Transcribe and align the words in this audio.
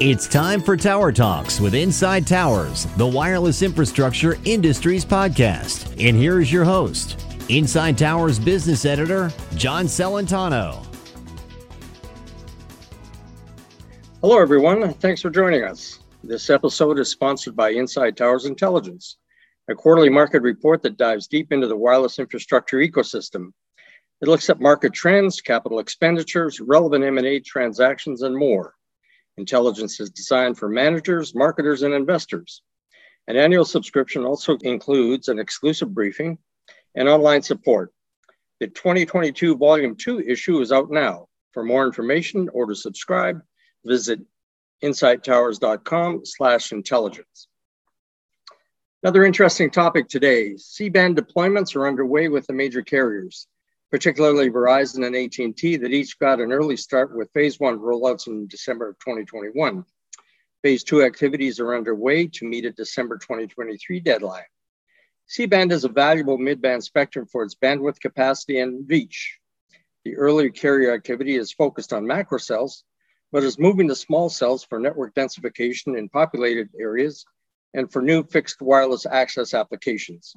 It's 0.00 0.26
time 0.26 0.60
for 0.60 0.76
Tower 0.76 1.12
Talks 1.12 1.60
with 1.60 1.72
Inside 1.72 2.26
Towers, 2.26 2.86
the 2.96 3.06
wireless 3.06 3.62
infrastructure 3.62 4.36
industries 4.44 5.04
podcast. 5.04 5.86
And 6.04 6.16
here 6.16 6.40
is 6.40 6.52
your 6.52 6.64
host, 6.64 7.24
Inside 7.48 7.96
Towers 7.96 8.40
business 8.40 8.84
editor, 8.86 9.30
John 9.54 9.84
Celentano. 9.84 10.84
Hello, 14.20 14.40
everyone. 14.40 14.94
Thanks 14.94 15.22
for 15.22 15.30
joining 15.30 15.62
us. 15.62 16.00
This 16.24 16.50
episode 16.50 16.98
is 16.98 17.08
sponsored 17.08 17.54
by 17.54 17.70
Inside 17.70 18.16
Towers 18.16 18.46
Intelligence, 18.46 19.18
a 19.70 19.76
quarterly 19.76 20.10
market 20.10 20.42
report 20.42 20.82
that 20.82 20.96
dives 20.96 21.28
deep 21.28 21.52
into 21.52 21.68
the 21.68 21.76
wireless 21.76 22.18
infrastructure 22.18 22.78
ecosystem. 22.78 23.52
It 24.20 24.26
looks 24.26 24.50
at 24.50 24.60
market 24.60 24.92
trends, 24.92 25.40
capital 25.40 25.78
expenditures, 25.78 26.58
relevant 26.58 27.04
M&A 27.04 27.38
transactions, 27.38 28.22
and 28.22 28.36
more. 28.36 28.74
Intelligence 29.36 29.98
is 29.98 30.10
designed 30.10 30.58
for 30.58 30.68
managers, 30.68 31.34
marketers, 31.34 31.82
and 31.82 31.92
investors. 31.92 32.62
An 33.26 33.36
annual 33.36 33.64
subscription 33.64 34.24
also 34.24 34.56
includes 34.58 35.28
an 35.28 35.38
exclusive 35.38 35.92
briefing 35.92 36.38
and 36.94 37.08
online 37.08 37.42
support. 37.42 37.92
The 38.60 38.68
2022 38.68 39.56
Volume 39.56 39.96
2 39.96 40.20
issue 40.20 40.60
is 40.60 40.70
out 40.70 40.90
now. 40.90 41.26
For 41.52 41.64
more 41.64 41.86
information 41.86 42.48
or 42.52 42.66
to 42.66 42.74
subscribe, 42.74 43.40
visit 43.84 44.20
insidetowers.com 44.82 46.24
slash 46.24 46.72
intelligence. 46.72 47.48
Another 49.02 49.24
interesting 49.24 49.70
topic 49.70 50.08
today, 50.08 50.56
C-band 50.56 51.16
deployments 51.16 51.76
are 51.76 51.86
underway 51.86 52.28
with 52.28 52.46
the 52.46 52.52
major 52.52 52.82
carriers 52.82 53.46
particularly 53.90 54.50
Verizon 54.50 55.06
and 55.06 55.14
AT&T, 55.14 55.76
that 55.76 55.92
each 55.92 56.18
got 56.18 56.40
an 56.40 56.52
early 56.52 56.76
start 56.76 57.14
with 57.14 57.32
phase 57.32 57.60
one 57.60 57.78
rollouts 57.78 58.26
in 58.26 58.46
December 58.46 58.88
of 58.88 58.98
2021. 58.98 59.84
Phase 60.62 60.84
two 60.84 61.02
activities 61.02 61.60
are 61.60 61.76
underway 61.76 62.26
to 62.26 62.46
meet 62.46 62.64
a 62.64 62.72
December 62.72 63.18
2023 63.18 64.00
deadline. 64.00 64.42
C-band 65.26 65.72
is 65.72 65.84
a 65.84 65.88
valuable 65.88 66.38
mid-band 66.38 66.84
spectrum 66.84 67.26
for 67.26 67.42
its 67.42 67.54
bandwidth 67.54 68.00
capacity 68.00 68.58
and 68.60 68.88
reach. 68.88 69.38
The 70.04 70.16
earlier 70.16 70.50
carrier 70.50 70.92
activity 70.92 71.36
is 71.36 71.52
focused 71.52 71.92
on 71.92 72.06
macro 72.06 72.38
cells, 72.38 72.84
but 73.32 73.42
is 73.42 73.58
moving 73.58 73.88
to 73.88 73.94
small 73.94 74.28
cells 74.28 74.64
for 74.64 74.78
network 74.78 75.14
densification 75.14 75.98
in 75.98 76.08
populated 76.08 76.68
areas 76.78 77.24
and 77.74 77.90
for 77.90 78.00
new 78.00 78.22
fixed 78.22 78.60
wireless 78.60 79.06
access 79.06 79.54
applications. 79.54 80.34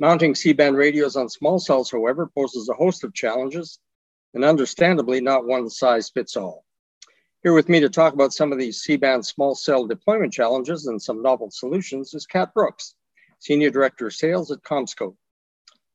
Mounting 0.00 0.34
C-band 0.34 0.78
radios 0.78 1.14
on 1.14 1.28
small 1.28 1.58
cells, 1.58 1.90
however, 1.90 2.26
poses 2.26 2.70
a 2.70 2.74
host 2.74 3.04
of 3.04 3.12
challenges, 3.12 3.78
and 4.32 4.46
understandably, 4.46 5.20
not 5.20 5.46
one 5.46 5.68
size 5.68 6.08
fits 6.08 6.38
all. 6.38 6.64
Here 7.42 7.52
with 7.52 7.68
me 7.68 7.80
to 7.80 7.90
talk 7.90 8.14
about 8.14 8.32
some 8.32 8.50
of 8.50 8.58
these 8.58 8.80
C-band 8.80 9.26
small 9.26 9.54
cell 9.54 9.86
deployment 9.86 10.32
challenges 10.32 10.86
and 10.86 11.00
some 11.00 11.22
novel 11.22 11.50
solutions 11.50 12.14
is 12.14 12.24
Kat 12.24 12.54
Brooks, 12.54 12.94
Senior 13.40 13.68
Director 13.68 14.06
of 14.06 14.14
Sales 14.14 14.50
at 14.50 14.62
CommScope. 14.62 15.16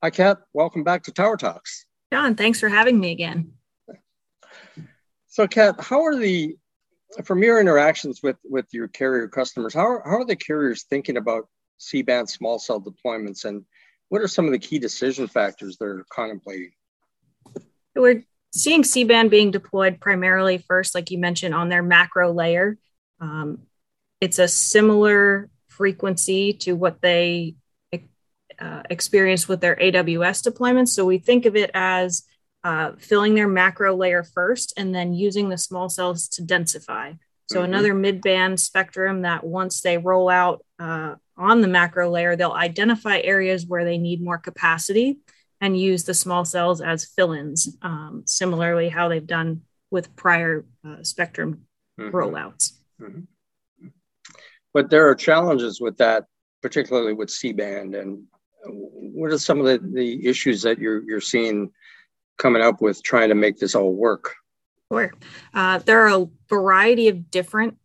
Hi, 0.04 0.12
Kat. 0.12 0.38
Welcome 0.54 0.84
back 0.84 1.02
to 1.04 1.12
Tower 1.12 1.38
Talks. 1.38 1.88
John, 2.14 2.36
thanks 2.36 2.60
for 2.60 2.70
having 2.70 3.00
me 3.00 3.12
again. 3.12 3.54
So, 5.26 5.48
Kat, 5.48 5.82
how 5.82 6.04
are 6.04 6.16
the 6.16 6.56
from 7.24 7.42
your 7.42 7.60
interactions 7.60 8.22
with 8.22 8.38
with 8.44 8.68
your 8.72 8.88
carrier 8.88 9.28
customers? 9.28 9.74
How 9.74 9.88
are, 9.88 10.04
how 10.06 10.18
are 10.18 10.26
the 10.26 10.36
carriers 10.36 10.84
thinking 10.84 11.18
about 11.18 11.48
C-band 11.78 12.30
small 12.30 12.60
cell 12.60 12.80
deployments, 12.80 13.46
and 13.46 13.66
what 14.10 14.22
are 14.22 14.28
some 14.28 14.46
of 14.46 14.52
the 14.52 14.60
key 14.60 14.80
decision 14.80 15.28
factors 15.28 15.78
they're 15.78 16.06
contemplating? 16.10 16.72
We're 17.96 18.24
seeing 18.54 18.84
C-band 18.84 19.32
being 19.32 19.52
deployed 19.52 20.00
primarily 20.00 20.58
first, 20.58 20.96
like 20.96 21.12
you 21.12 21.18
mentioned, 21.18 21.54
on 21.54 21.70
their 21.70 21.84
macro 21.84 22.32
layer. 22.32 22.78
Um, 23.20 23.60
it's 24.22 24.40
a 24.40 24.48
similar 24.48 25.50
frequency 25.68 26.54
to 26.54 26.74
what 26.74 27.02
they 27.02 27.56
uh, 28.60 28.84
experience 28.90 29.48
with 29.48 29.62
their 29.62 29.76
AWS 29.76 30.48
deployments. 30.48 30.90
So 30.90 31.06
we 31.06 31.18
think 31.18 31.46
of 31.46 31.56
it 31.56 31.72
as 31.74 32.24
uh, 32.64 32.94
filling 32.98 33.36
their 33.36 33.48
macro 33.48 33.96
layer 33.96 34.24
first 34.24 34.74
and 34.78 34.96
then 34.96 35.14
using 35.14 35.50
the 35.50 35.58
small 35.58 35.90
cells 35.90 36.28
to 36.30 36.42
densify. 36.42 37.18
So 37.48 37.58
mm-hmm. 37.58 37.66
another 37.66 37.94
mid-band 37.94 38.60
spectrum 38.60 39.22
that 39.22 39.44
once 39.44 39.82
they 39.82 39.98
roll 39.98 40.30
out 40.30 40.66
uh, 40.80 41.16
on 41.38 41.62
the 41.62 41.68
macro 41.68 42.10
layer, 42.10 42.36
they'll 42.36 42.52
identify 42.52 43.20
areas 43.20 43.66
where 43.66 43.84
they 43.84 43.98
need 43.98 44.22
more 44.22 44.38
capacity 44.38 45.20
and 45.62 45.80
use 45.80 46.04
the 46.04 46.14
small 46.14 46.46
cells 46.46 46.82
as 46.82 47.06
fill-ins. 47.06 47.78
Um, 47.82 48.24
similarly, 48.26 48.90
how 48.90 49.08
they've 49.08 49.26
done 49.26 49.62
with 49.92 50.16
prior 50.16 50.66
uh, 50.86 51.04
spectrum 51.04 51.66
mm-hmm. 52.00 52.16
rollouts. 52.16 52.74
Mm-hmm. 53.02 53.88
But 54.74 54.90
there 54.90 55.08
are 55.08 55.16
challenges 55.16 55.80
with 55.80 55.98
that, 55.98 56.26
particularly 56.62 57.14
with 57.14 57.30
C-band. 57.30 57.96
And 57.96 58.24
what 58.66 59.32
are 59.32 59.38
some 59.38 59.60
of 59.60 59.66
the, 59.66 59.80
the 59.94 60.28
issues 60.28 60.62
that 60.64 60.80
you're 60.80 61.04
you're 61.04 61.22
seeing 61.22 61.72
coming 62.38 62.62
up 62.62 62.82
with 62.82 63.02
trying 63.02 63.30
to 63.30 63.36
make 63.36 63.58
this 63.58 63.76
all 63.76 63.94
work? 63.94 64.36
Sure. 64.92 65.14
Uh, 65.54 65.80
there 65.80 66.06
are 66.06 66.22
a 66.24 66.28
variety 66.50 67.08
of 67.08 67.32
different 67.32 67.78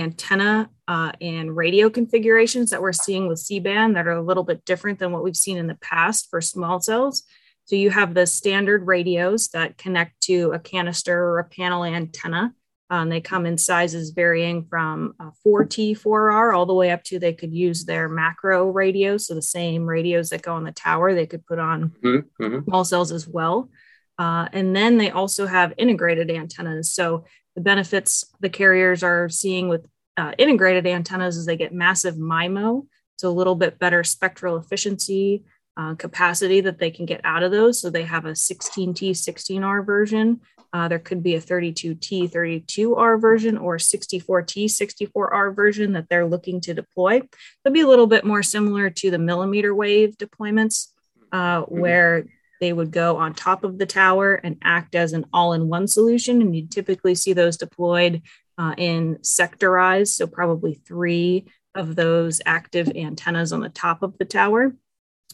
antenna 0.00 0.70
uh, 0.88 1.12
and 1.20 1.56
radio 1.56 1.90
configurations 1.90 2.70
that 2.70 2.82
we're 2.82 2.92
seeing 2.92 3.28
with 3.28 3.38
C-band 3.38 3.96
that 3.96 4.06
are 4.06 4.12
a 4.12 4.22
little 4.22 4.44
bit 4.44 4.64
different 4.64 4.98
than 4.98 5.12
what 5.12 5.22
we've 5.22 5.36
seen 5.36 5.58
in 5.58 5.66
the 5.66 5.76
past 5.76 6.28
for 6.30 6.40
small 6.40 6.80
cells. 6.80 7.22
So 7.64 7.74
you 7.74 7.90
have 7.90 8.14
the 8.14 8.26
standard 8.26 8.86
radios 8.86 9.48
that 9.48 9.76
connect 9.76 10.20
to 10.22 10.52
a 10.52 10.58
canister 10.58 11.18
or 11.18 11.40
a 11.40 11.44
panel 11.44 11.84
antenna. 11.84 12.54
Um, 12.88 13.08
they 13.08 13.20
come 13.20 13.46
in 13.46 13.58
sizes 13.58 14.10
varying 14.10 14.66
from 14.70 15.14
4T, 15.44 16.00
4R, 16.00 16.54
all 16.56 16.66
the 16.66 16.74
way 16.74 16.92
up 16.92 17.02
to 17.04 17.18
they 17.18 17.32
could 17.32 17.52
use 17.52 17.84
their 17.84 18.08
macro 18.08 18.70
radios. 18.70 19.26
So 19.26 19.34
the 19.34 19.42
same 19.42 19.84
radios 19.86 20.28
that 20.28 20.42
go 20.42 20.54
on 20.54 20.62
the 20.62 20.70
tower, 20.70 21.12
they 21.12 21.26
could 21.26 21.44
put 21.44 21.58
on 21.58 21.90
mm-hmm. 22.02 22.44
mm-hmm. 22.44 22.64
small 22.68 22.84
cells 22.84 23.10
as 23.10 23.26
well. 23.26 23.70
Uh, 24.18 24.48
and 24.52 24.74
then 24.74 24.98
they 24.98 25.10
also 25.10 25.46
have 25.46 25.74
integrated 25.76 26.30
antennas. 26.30 26.92
So 26.92 27.24
the 27.56 27.62
benefits 27.62 28.24
the 28.40 28.50
carriers 28.50 29.02
are 29.02 29.28
seeing 29.28 29.68
with 29.68 29.88
uh, 30.16 30.32
integrated 30.38 30.86
antennas 30.86 31.36
is 31.36 31.46
they 31.46 31.56
get 31.56 31.74
massive 31.74 32.14
MIMO, 32.14 32.86
so 33.16 33.28
a 33.28 33.30
little 33.30 33.54
bit 33.54 33.78
better 33.78 34.04
spectral 34.04 34.56
efficiency, 34.56 35.44
uh, 35.76 35.94
capacity 35.94 36.60
that 36.60 36.78
they 36.78 36.90
can 36.90 37.06
get 37.06 37.20
out 37.24 37.42
of 37.42 37.50
those. 37.50 37.80
So 37.80 37.90
they 37.90 38.04
have 38.04 38.24
a 38.24 38.32
16T, 38.32 39.10
16R 39.10 39.84
version. 39.84 40.40
Uh, 40.72 40.88
there 40.88 40.98
could 40.98 41.22
be 41.22 41.34
a 41.34 41.40
32T, 41.40 42.30
32R 42.30 43.20
version 43.20 43.56
or 43.56 43.76
64T, 43.76 44.66
64R 44.66 45.54
version 45.54 45.92
that 45.92 46.08
they're 46.08 46.26
looking 46.26 46.60
to 46.62 46.74
deploy. 46.74 47.20
They'll 47.64 47.72
be 47.72 47.80
a 47.80 47.88
little 47.88 48.06
bit 48.06 48.24
more 48.24 48.42
similar 48.42 48.90
to 48.90 49.10
the 49.10 49.18
millimeter 49.18 49.74
wave 49.74 50.16
deployments, 50.18 50.88
uh, 51.32 51.62
mm-hmm. 51.62 51.80
where 51.80 52.26
they 52.60 52.72
would 52.72 52.90
go 52.90 53.16
on 53.16 53.34
top 53.34 53.64
of 53.64 53.78
the 53.78 53.86
tower 53.86 54.34
and 54.34 54.58
act 54.62 54.94
as 54.94 55.12
an 55.12 55.24
all 55.32 55.52
in 55.52 55.68
one 55.68 55.88
solution. 55.88 56.40
And 56.40 56.54
you 56.56 56.66
typically 56.66 57.14
see 57.14 57.32
those 57.32 57.56
deployed 57.56 58.22
uh, 58.58 58.74
in 58.76 59.16
sectorized, 59.16 60.08
so 60.08 60.26
probably 60.26 60.74
three 60.74 61.46
of 61.74 61.94
those 61.94 62.40
active 62.46 62.90
antennas 62.96 63.52
on 63.52 63.60
the 63.60 63.68
top 63.68 64.02
of 64.02 64.16
the 64.18 64.24
tower. 64.24 64.74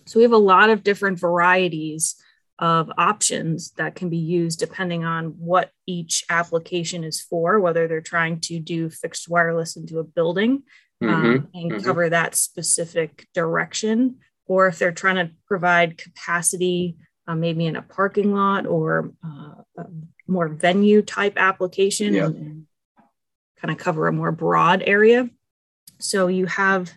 So 0.06 0.18
we 0.18 0.24
have 0.24 0.32
a 0.32 0.36
lot 0.36 0.70
of 0.70 0.82
different 0.82 1.20
varieties 1.20 2.16
of 2.58 2.90
options 2.98 3.72
that 3.72 3.94
can 3.94 4.08
be 4.08 4.18
used 4.18 4.58
depending 4.58 5.04
on 5.04 5.26
what 5.38 5.70
each 5.86 6.24
application 6.28 7.02
is 7.04 7.20
for, 7.20 7.58
whether 7.60 7.88
they're 7.88 8.00
trying 8.00 8.40
to 8.40 8.60
do 8.60 8.90
fixed 8.90 9.28
wireless 9.28 9.76
into 9.76 9.98
a 9.98 10.04
building 10.04 10.62
um, 11.02 11.08
mm-hmm, 11.08 11.58
and 11.58 11.72
mm-hmm. 11.72 11.84
cover 11.84 12.08
that 12.08 12.34
specific 12.34 13.26
direction, 13.34 14.16
or 14.46 14.68
if 14.68 14.78
they're 14.78 14.92
trying 14.92 15.16
to 15.16 15.32
provide 15.46 15.98
capacity 15.98 16.96
uh, 17.26 17.34
maybe 17.34 17.66
in 17.66 17.76
a 17.76 17.82
parking 17.82 18.32
lot 18.32 18.66
or 18.66 19.12
uh, 19.24 19.62
a 19.78 19.86
more 20.26 20.48
venue 20.48 21.02
type 21.02 21.34
application 21.36 22.14
yeah. 22.14 22.26
and, 22.26 22.36
and 22.36 22.66
kind 23.60 23.70
of 23.70 23.78
cover 23.78 24.08
a 24.08 24.12
more 24.12 24.32
broad 24.32 24.82
area. 24.84 25.30
So 25.98 26.26
you 26.26 26.46
have, 26.46 26.92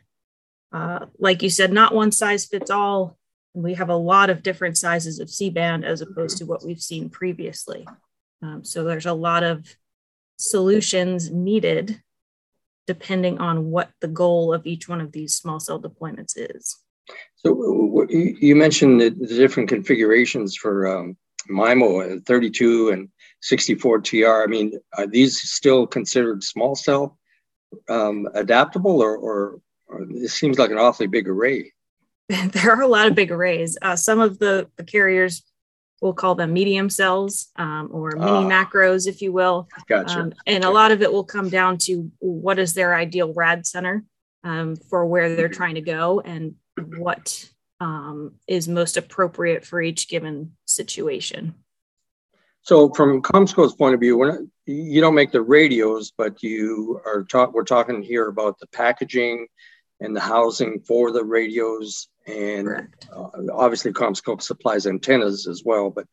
uh, 0.72 1.06
like 1.19 1.44
you 1.44 1.50
said, 1.50 1.72
not 1.72 1.94
one 1.94 2.12
size 2.12 2.45
fits 2.45 2.72
all. 2.72 3.18
We 3.54 3.75
have 3.75 3.89
a 3.89 3.95
lot 3.95 4.30
of 4.30 4.44
different 4.44 4.77
sizes 4.77 5.19
of 5.19 5.30
C 5.30 5.50
band 5.50 5.86
as 5.86 6.01
opposed 6.01 6.38
to 6.39 6.45
what 6.45 6.66
we've 6.66 6.81
seen 6.81 7.10
previously. 7.10 7.88
Um, 8.42 8.63
so 8.66 8.83
there's 8.83 9.06
a 9.06 9.13
lot 9.13 9.44
of 9.44 9.75
solutions 10.38 11.31
needed 11.31 12.01
depending 12.88 13.39
on 13.39 13.71
what 13.71 13.89
the 14.01 14.07
goal 14.07 14.54
of 14.54 14.66
each 14.66 14.88
one 14.88 15.01
of 15.01 15.12
these 15.12 15.36
small 15.36 15.60
cell 15.60 15.81
deployments 15.81 16.33
is. 16.36 16.78
So 17.38 18.07
you 18.10 18.56
mentioned 18.56 19.02
the, 19.02 19.12
different 19.12 19.69
configurations 19.69 20.56
for 20.56 20.88
um, 20.88 21.18
MIMO, 21.50 22.18
uh, 22.18 22.19
32 22.25 22.90
and 22.90 23.10
64 23.42 24.02
TR. 24.02 24.25
I 24.25 24.48
mean, 24.48 24.80
are 24.98 25.07
these 25.07 25.40
still 25.42 25.86
considered 25.86 26.44
small 26.44 26.75
cell 26.75 27.18
um, 27.90 28.28
adaptable, 28.34 29.02
or, 29.02 29.16
or, 29.18 29.60
or 29.88 30.06
this 30.10 30.34
seems 30.34 30.57
like 30.57 30.72
an 30.72 30.78
awfully 30.78 31.07
big 31.07 31.28
array? 31.28 31.72
there 32.28 32.72
are 32.72 32.81
a 32.81 32.88
lot 32.88 33.07
of 33.07 33.16
big 33.16 33.31
arrays. 33.31 33.78
Uh, 33.81 33.96
some 33.96 34.19
of 34.19 34.40
the, 34.40 34.68
the 34.78 34.84
carriers 34.84 35.44
we'll 36.02 36.13
call 36.13 36.36
them 36.36 36.54
medium 36.54 36.90
cells 36.90 37.52
um, 37.56 37.90
or 37.92 38.12
mini 38.12 38.30
uh, 38.30 38.42
macros, 38.44 39.07
if 39.07 39.22
you 39.22 39.31
will. 39.31 39.68
Gotcha. 39.88 40.19
Um, 40.19 40.34
and 40.46 40.63
a 40.63 40.69
lot 40.69 40.92
of 40.92 41.02
it 41.02 41.12
will 41.12 41.24
come 41.24 41.50
down 41.50 41.78
to 41.80 42.12
what 42.19 42.60
is 42.60 42.74
their 42.74 42.96
ideal 42.96 43.34
rad 43.34 43.66
center 43.66 44.04
um, 44.44 44.75
for 44.75 45.06
where 45.06 45.36
they're 45.36 45.50
trying 45.50 45.75
to 45.75 45.81
go 45.81 46.19
and 46.22 46.56
what 46.77 47.50
um, 47.80 48.36
is 48.48 48.68
most 48.68 48.98
appropriate 48.98 49.66
for 49.66 49.81
each 49.81 50.07
given 50.07 50.54
situation. 50.66 51.56
So, 52.62 52.89
from 52.89 53.22
CommScope's 53.22 53.75
point 53.75 53.94
of 53.94 54.00
view, 54.00 54.18
not, 54.25 54.39
you 54.66 55.00
don't 55.00 55.13
make 55.13 55.31
the 55.31 55.42
radios, 55.42 56.12
but 56.18 56.42
you 56.42 57.00
are 57.06 57.24
talk. 57.24 57.54
We're 57.54 57.63
talking 57.63 58.01
here 58.01 58.27
about 58.27 58.60
the 58.60 58.68
packaging 58.68 59.48
and 60.00 60.16
the 60.16 60.22
housing 60.22 60.80
for 60.80 61.12
the 61.12 61.24
radios, 61.24 62.07
and 62.25 62.88
uh, 63.16 63.30
obviously 63.54 63.94
CommScope 63.94 64.42
supplies 64.42 64.88
antennas 64.88 65.48
as 65.48 65.62
well. 65.63 65.92
But 65.92 66.07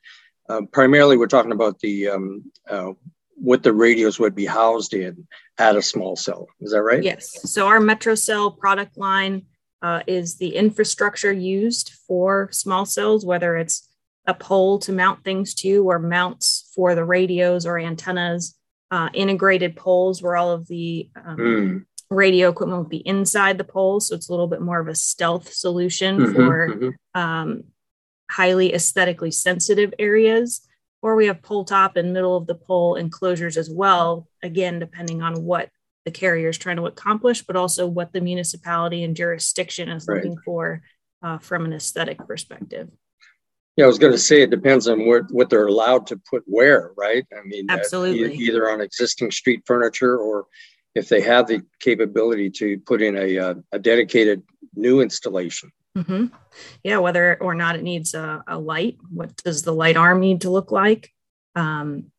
uh, 0.49 0.62
primarily, 0.73 1.17
we're 1.17 1.26
talking 1.26 1.53
about 1.53 1.79
the 1.79 2.08
um, 2.08 2.53
uh, 2.69 2.93
what 3.37 3.62
the 3.62 3.73
radios 3.73 4.19
would 4.19 4.35
be 4.35 4.44
housed 4.44 4.93
in 4.93 5.26
at 5.58 5.76
a 5.76 5.82
small 5.82 6.17
cell. 6.17 6.49
Is 6.61 6.73
that 6.73 6.82
right? 6.82 7.03
Yes. 7.03 7.50
So 7.50 7.67
our 7.67 7.81
MetroCell 7.81 8.58
product 8.58 8.99
line 8.99 9.47
uh, 9.82 10.00
is 10.06 10.37
the 10.37 10.55
infrastructure 10.55 11.32
used 11.32 11.93
for 12.06 12.49
small 12.52 12.87
cells, 12.87 13.26
whether 13.26 13.56
it's 13.56 13.88
a 14.26 14.34
pole 14.34 14.79
to 14.79 14.93
mount 14.93 15.25
things 15.25 15.52
to 15.55 15.88
or 15.88 15.99
mounts 15.99 16.70
for 16.75 16.94
the 16.94 17.05
radios 17.05 17.67
or 17.67 17.79
antennas, 17.79 18.56
uh, 18.93 19.08
integrated 19.12 19.75
poles 19.75 20.23
where 20.23 20.37
all 20.37 20.52
of 20.52 20.69
the 20.69 21.08
um, 21.17 21.37
mm. 21.37 21.84
radio 22.11 22.49
equipment 22.49 22.79
will 22.79 22.88
be 22.88 23.06
inside 23.06 23.58
the 23.58 23.64
pole. 23.64 23.99
So 23.99 24.14
it's 24.14 24.29
a 24.29 24.32
little 24.32 24.46
bit 24.46 24.61
more 24.61 24.79
of 24.79 24.88
a 24.88 24.94
stealth 24.94 25.52
solution 25.52 26.19
mm-hmm, 26.19 26.34
for 26.34 26.69
mm-hmm. 26.69 27.20
Um, 27.20 27.64
highly 28.31 28.73
aesthetically 28.73 29.31
sensitive 29.31 29.93
areas. 29.99 30.67
Or 31.02 31.17
we 31.17 31.26
have 31.26 31.43
pole 31.43 31.64
top 31.64 31.96
and 31.96 32.12
middle 32.12 32.37
of 32.37 32.46
the 32.46 32.55
pole 32.55 32.94
enclosures 32.94 33.56
as 33.56 33.69
well, 33.69 34.29
again, 34.43 34.79
depending 34.79 35.20
on 35.20 35.43
what 35.43 35.69
the 36.05 36.11
carrier 36.11 36.49
is 36.49 36.59
trying 36.59 36.77
to 36.77 36.87
accomplish, 36.87 37.43
but 37.43 37.57
also 37.57 37.87
what 37.87 38.13
the 38.13 38.21
municipality 38.21 39.05
and 39.05 39.17
jurisdiction 39.17 39.89
is 39.89 40.07
right. 40.07 40.17
looking 40.17 40.39
for 40.45 40.83
uh, 41.23 41.39
from 41.39 41.65
an 41.65 41.73
aesthetic 41.73 42.19
perspective. 42.27 42.89
Yeah, 43.77 43.85
I 43.85 43.89
was 43.89 43.99
going 43.99 44.13
to 44.13 44.19
say 44.19 44.43
it 44.43 44.51
depends 44.51 44.87
on 44.87 45.07
what, 45.07 45.31
what 45.31 45.49
they're 45.49 45.67
allowed 45.67 46.07
to 46.09 46.21
put 46.29 46.43
where, 46.47 46.93
right? 46.97 47.25
I 47.33 47.47
mean, 47.47 47.67
absolutely, 47.71 48.25
uh, 48.25 48.41
either 48.41 48.71
on 48.71 48.81
existing 48.83 49.31
street 49.31 49.63
furniture 49.67 50.19
or 50.19 50.47
if 50.95 51.09
they 51.09 51.23
have 51.23 51.47
the 51.47 51.63
capability 51.81 52.51
to 52.51 52.79
put 52.81 53.01
in 53.01 53.17
a, 53.17 53.37
a, 53.37 53.51
uh, 53.51 53.55
a 53.73 53.79
dedicated 53.79 54.43
new 54.75 55.01
installation. 55.01 55.73
Mm-hmm. 55.97 56.27
Yeah, 56.83 56.99
whether 56.99 57.41
or 57.41 57.55
not 57.55 57.77
it 57.77 57.83
needs 57.83 58.15
a, 58.15 58.43
a, 58.47 58.59
light, 58.59 58.99
what 59.11 59.37
does 59.37 59.63
the 59.63 59.73
light 59.73 59.97
arm 59.97 60.21
need 60.21 60.43
to 60.43 60.51
look 60.51 60.71
like? 60.71 61.11
Um, 61.55 62.11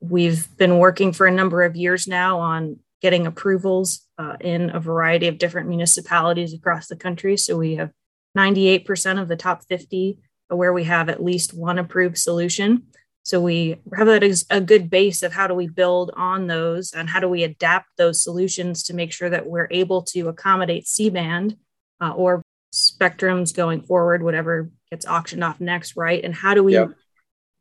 we've 0.00 0.56
been 0.56 0.78
working 0.78 1.12
for 1.12 1.26
a 1.26 1.30
number 1.30 1.62
of 1.62 1.76
years 1.76 2.06
now 2.06 2.38
on 2.40 2.78
getting 3.00 3.26
approvals 3.26 4.06
uh, 4.18 4.36
in 4.40 4.70
a 4.70 4.80
variety 4.80 5.28
of 5.28 5.38
different 5.38 5.68
municipalities 5.68 6.52
across 6.52 6.88
the 6.88 6.96
country. 6.96 7.36
So 7.36 7.56
we 7.56 7.76
have 7.76 7.90
98% 8.36 9.20
of 9.20 9.28
the 9.28 9.36
top 9.36 9.64
50 9.68 10.18
where 10.48 10.72
we 10.72 10.84
have 10.84 11.08
at 11.08 11.22
least 11.22 11.54
one 11.54 11.78
approved 11.78 12.18
solution. 12.18 12.84
So 13.22 13.40
we 13.40 13.76
have 13.94 14.06
that 14.06 14.22
as 14.22 14.46
a 14.48 14.60
good 14.60 14.88
base 14.88 15.22
of 15.22 15.32
how 15.32 15.46
do 15.46 15.54
we 15.54 15.68
build 15.68 16.10
on 16.16 16.46
those 16.46 16.92
and 16.92 17.08
how 17.08 17.20
do 17.20 17.28
we 17.28 17.44
adapt 17.44 17.88
those 17.98 18.22
solutions 18.22 18.82
to 18.84 18.94
make 18.94 19.12
sure 19.12 19.28
that 19.28 19.46
we're 19.46 19.68
able 19.70 20.02
to 20.04 20.28
accommodate 20.28 20.86
C 20.86 21.10
band 21.10 21.56
uh, 22.00 22.12
or 22.12 22.42
spectrums 22.74 23.54
going 23.54 23.82
forward, 23.82 24.22
whatever 24.22 24.70
gets 24.90 25.06
auctioned 25.06 25.44
off 25.44 25.60
next, 25.60 25.96
right? 25.96 26.24
And 26.24 26.34
how 26.34 26.54
do 26.54 26.64
we 26.64 26.74
yep. 26.74 26.92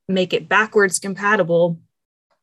make 0.07 0.33
it 0.33 0.48
backwards 0.48 1.00
compatible 1.00 1.81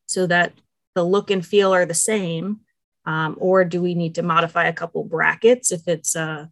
so 0.06 0.26
that 0.26 0.52
the 0.94 1.02
look 1.02 1.30
and 1.30 1.44
feel 1.44 1.72
are 1.72 1.86
the 1.86 1.94
same? 1.94 2.60
Um, 3.06 3.36
or 3.38 3.64
do 3.64 3.82
we 3.82 3.94
need 3.94 4.14
to 4.14 4.22
modify 4.22 4.64
a 4.64 4.72
couple 4.72 5.04
brackets 5.04 5.72
if 5.72 5.86
it's 5.86 6.16
a 6.16 6.50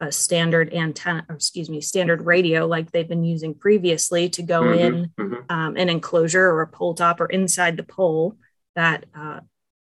a 0.00 0.10
standard 0.10 0.72
antenna, 0.74 1.24
or 1.28 1.36
excuse 1.36 1.70
me, 1.70 1.80
standard 1.80 2.26
radio 2.26 2.66
like 2.66 2.90
they've 2.90 3.08
been 3.08 3.24
using 3.24 3.54
previously 3.54 4.28
to 4.30 4.42
go 4.42 4.62
mm-hmm, 4.62 4.78
in 4.78 5.12
mm-hmm. 5.18 5.34
Um, 5.48 5.76
an 5.76 5.88
enclosure 5.88 6.50
or 6.50 6.62
a 6.62 6.66
pole 6.66 6.94
top 6.94 7.20
or 7.20 7.26
inside 7.26 7.76
the 7.76 7.82
pole 7.82 8.36
that 8.74 9.04
uh, 9.14 9.40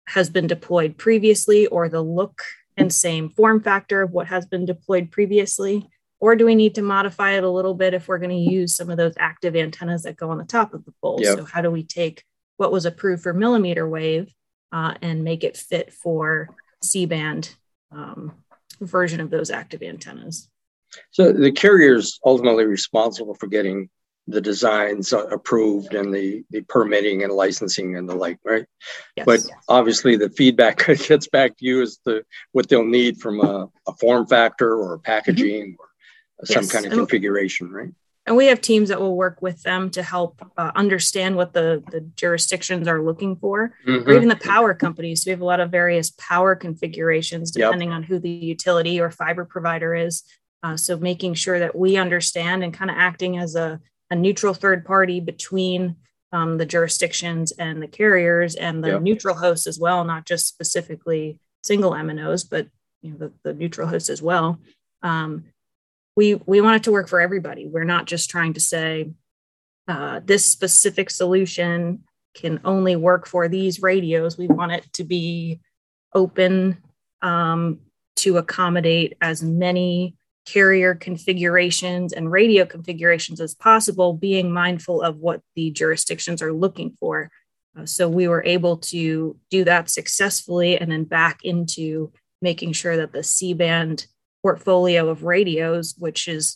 has 0.08 0.30
been 0.30 0.48
deployed 0.48 0.98
previously, 0.98 1.68
or 1.68 1.90
the 1.90 2.02
look 2.02 2.42
and 2.78 2.94
same 2.94 3.30
form 3.30 3.62
factor 3.62 4.04
of 4.04 4.12
what 4.12 4.28
has 4.28 4.46
been 4.46 4.66
deployed 4.66 5.12
previously? 5.12 5.90
Or 6.20 6.36
do 6.36 6.46
we 6.46 6.56
need 6.56 6.76
to 6.76 6.82
modify 6.82 7.34
it 7.34 7.44
a 7.44 7.50
little 7.50 7.74
bit 7.74 7.94
if 7.94 8.08
we're 8.08 8.18
going 8.18 8.32
to 8.32 8.36
use 8.52 8.76
some 8.76 8.90
of 8.90 8.98
those 8.98 9.14
active 9.18 9.56
antennas 9.56 10.04
that 10.04 10.18
go 10.18 10.30
on 10.32 10.38
the 10.38 10.46
top 10.46 10.74
of 10.74 10.86
the 10.86 10.94
pole? 11.02 11.20
Yep. 11.22 11.38
So, 11.38 11.46
how 11.46 11.62
do 11.62 11.70
we 11.70 11.84
take 11.84 12.24
what 12.58 12.72
was 12.72 12.86
approved 12.86 13.24
for 13.24 13.34
millimeter 13.34 13.88
wave 13.88 14.34
uh, 14.72 14.96
and 15.02 15.24
make 15.24 15.44
it 15.44 15.58
fit 15.58 15.94
for 15.94 16.50
C 16.84 17.06
band 17.06 17.56
um, 17.92 18.34
version 18.82 19.20
of 19.20 19.30
those 19.30 19.50
active 19.50 19.82
antennas. 19.82 20.50
So 21.12 21.32
the 21.32 21.52
carrier 21.52 21.96
is 21.96 22.20
ultimately 22.26 22.66
responsible 22.66 23.36
for 23.36 23.48
getting 23.48 23.90
the 24.28 24.42
designs 24.42 25.14
approved 25.14 25.94
and 25.94 26.14
the, 26.14 26.44
the 26.50 26.62
permitting 26.62 27.24
and 27.24 27.32
licensing 27.32 27.96
and 27.96 28.10
the 28.10 28.16
like, 28.16 28.38
right? 28.44 28.66
Yes. 29.16 29.26
But 29.26 29.40
obviously 29.70 30.18
the 30.18 30.30
feedback 30.30 30.86
gets 31.08 31.28
back 31.28 31.58
to 31.58 31.66
you 31.66 31.82
as 31.82 31.98
to 32.06 32.24
what 32.52 32.68
they'll 32.68 32.84
need 32.84 33.22
from 33.22 33.40
a, 33.40 33.70
a 33.88 33.94
form 33.96 34.28
factor 34.28 34.76
or 34.76 35.00
packaging 35.00 35.72
mm-hmm. 35.72 36.44
or 36.44 36.46
some 36.46 36.64
yes. 36.64 36.72
kind 36.72 36.86
of 36.86 36.92
configuration, 36.92 37.72
right? 37.72 37.92
And 38.28 38.36
we 38.36 38.48
have 38.48 38.60
teams 38.60 38.90
that 38.90 39.00
will 39.00 39.16
work 39.16 39.42
with 39.42 39.64
them 39.64 39.90
to 39.92 40.04
help 40.04 40.42
uh, 40.58 40.72
understand 40.76 41.38
what 41.38 41.54
the, 41.54 41.82
the 41.92 42.02
jurisdictions 42.16 42.88
are 42.88 43.02
looking 43.02 43.38
for 43.38 43.74
mm-hmm. 43.88 44.08
or 44.08 44.14
even 44.14 44.28
the 44.28 44.36
power 44.36 44.74
companies 44.74 45.26
we 45.26 45.32
have 45.32 45.42
a 45.42 45.46
lot 45.46 45.62
of 45.62 45.72
various 45.72 46.12
power 46.12 46.56
configurations 46.56 47.50
depending 47.52 47.90
yep. 47.90 47.96
on 47.96 48.04
who 48.04 48.20
the 48.20 48.30
utility 48.30 49.00
or 49.00 49.10
fiber 49.10 49.46
provider 49.46 49.96
is 49.96 50.24
uh, 50.62 50.76
so 50.76 50.98
making 50.98 51.34
sure 51.34 51.58
that 51.58 51.76
we 51.76 51.98
understand 51.98 52.64
and 52.64 52.74
kind 52.74 52.92
of 52.92 52.98
acting 52.98 53.38
as 53.38 53.56
a, 53.56 53.80
a 54.12 54.16
neutral 54.16 54.54
third 54.54 54.86
party 54.86 55.20
between 55.20 55.96
um, 56.34 56.58
the 56.58 56.66
jurisdictions 56.66 57.54
and 57.54 57.82
the 57.82 57.88
carriers 57.88 58.56
and 58.56 58.84
the 58.84 58.90
yep. 58.90 59.02
neutral 59.02 59.36
hosts 59.36 59.66
as 59.66 59.80
well 59.80 60.04
not 60.04 60.26
just 60.26 60.48
specifically 60.48 61.40
single 61.64 61.92
MNOs 61.92 62.48
but 62.50 62.68
you 63.02 63.12
know 63.12 63.18
the, 63.18 63.32
the 63.44 63.54
neutral 63.54 63.88
hosts 63.88 64.10
as 64.10 64.22
well 64.22 64.60
um, 65.02 65.46
we 66.18 66.34
we 66.48 66.60
want 66.60 66.78
it 66.78 66.84
to 66.84 66.92
work 66.92 67.08
for 67.08 67.22
everybody. 67.22 67.68
We're 67.68 67.84
not 67.86 68.08
just 68.08 68.30
trying 68.30 68.54
to 68.54 68.60
say 68.60 69.12
uh, 69.88 70.20
this 70.26 70.46
specific 70.46 71.12
solution 71.12 72.04
can 72.34 72.60
only 72.66 72.96
work 72.96 73.28
for 73.28 73.48
these 73.48 73.82
radios. 73.82 74.38
We 74.38 74.48
want 74.48 74.72
it 74.72 74.92
to 74.94 75.04
be 75.04 75.62
open 76.14 76.80
um, 77.22 77.80
to 78.18 78.38
accommodate 78.38 79.16
as 79.22 79.44
many 79.44 80.16
carrier 80.46 80.96
configurations 80.96 82.14
and 82.14 82.32
radio 82.32 82.66
configurations 82.66 83.40
as 83.40 83.54
possible 83.54 84.14
being 84.14 84.52
mindful 84.52 85.04
of 85.04 85.18
what 85.18 85.42
the 85.56 85.70
jurisdictions 85.70 86.42
are 86.42 86.54
looking 86.54 86.96
for. 87.00 87.30
Uh, 87.78 87.86
so 87.86 88.10
we 88.10 88.28
were 88.28 88.44
able 88.44 88.78
to 88.78 89.38
do 89.52 89.64
that 89.66 89.90
successfully 89.90 90.80
and 90.80 90.92
then 90.92 91.04
back 91.04 91.42
into 91.44 92.12
making 92.42 92.72
sure 92.72 92.98
that 92.98 93.12
the 93.12 93.24
c 93.24 93.54
band 93.54 94.08
portfolio 94.48 95.10
of 95.10 95.24
radios, 95.24 95.94
which 95.98 96.30
is 96.30 96.56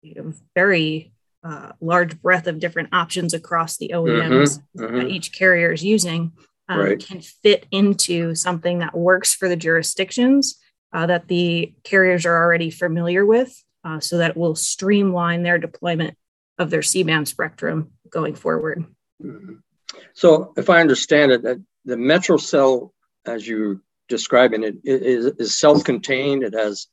you 0.00 0.14
know, 0.16 0.32
very 0.56 1.12
uh, 1.44 1.70
large 1.80 2.20
breadth 2.20 2.48
of 2.48 2.58
different 2.58 2.88
options 2.92 3.32
across 3.32 3.76
the 3.76 3.92
OEMs 3.94 4.58
mm-hmm, 4.58 4.84
mm-hmm. 4.84 4.96
that 4.96 5.08
each 5.08 5.32
carrier 5.32 5.70
is 5.70 5.84
using, 5.84 6.32
um, 6.68 6.80
right. 6.80 6.98
can 6.98 7.20
fit 7.20 7.64
into 7.70 8.34
something 8.34 8.80
that 8.80 8.96
works 8.96 9.34
for 9.34 9.48
the 9.48 9.54
jurisdictions 9.54 10.58
uh, 10.92 11.06
that 11.06 11.28
the 11.28 11.72
carriers 11.84 12.26
are 12.26 12.36
already 12.36 12.70
familiar 12.70 13.24
with, 13.24 13.56
uh, 13.84 14.00
so 14.00 14.18
that 14.18 14.36
will 14.36 14.56
streamline 14.56 15.44
their 15.44 15.58
deployment 15.58 16.16
of 16.58 16.70
their 16.70 16.82
C-band 16.82 17.28
spectrum 17.28 17.92
going 18.10 18.34
forward. 18.34 18.84
Mm-hmm. 19.22 19.54
So, 20.12 20.54
if 20.56 20.68
I 20.68 20.80
understand 20.80 21.30
it, 21.30 21.42
that 21.44 21.62
the 21.84 21.94
MetroCell, 21.94 22.90
as 23.26 23.46
you 23.46 23.80
describing 24.12 24.62
it, 24.62 24.76
is, 24.84 25.26
is 25.38 25.58
self-contained. 25.58 26.42
It 26.42 26.54
has 26.54 26.86